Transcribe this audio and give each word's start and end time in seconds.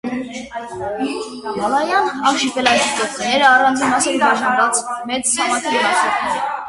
Մալայան 1.57 2.25
արշիպելագի 2.29 2.89
կղզիները 3.01 3.47
առանձին 3.51 3.93
մասերի 3.93 4.23
բաժանված 4.25 4.81
մեծ 5.13 5.27
ցամաքի 5.35 5.77
մնացորդներ 5.77 6.33
են։ 6.33 6.59